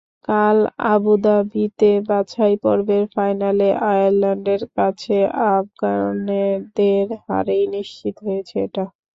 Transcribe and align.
কাল 0.27 0.57
আবুধাবিতে 0.91 1.89
বাছাইপর্বের 2.07 3.03
ফাইনালে 3.15 3.69
আয়ারল্যান্ডের 3.89 4.61
কাছে 4.77 5.17
আফগানদের 5.51 7.05
হারেই 7.25 7.63
নিশ্চিত 7.75 8.15
হয়েছে 8.25 8.55
এটা। 8.65 8.83